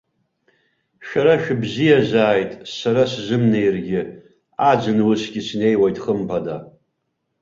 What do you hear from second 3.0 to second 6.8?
сзымнеиргьы, аӡын усгьы снеиуеит хымԥада.